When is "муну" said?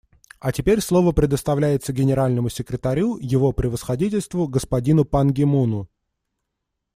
5.43-5.87